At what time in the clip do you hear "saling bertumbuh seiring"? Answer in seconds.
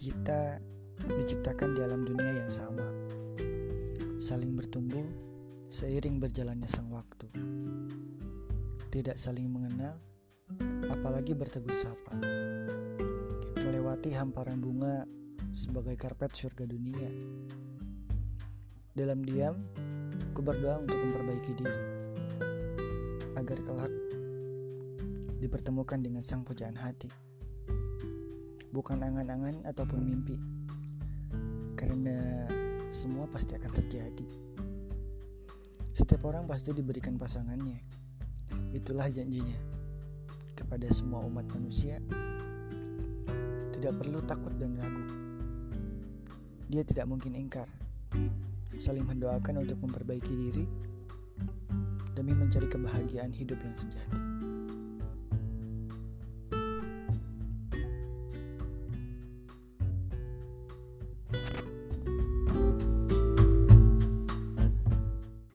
4.16-6.16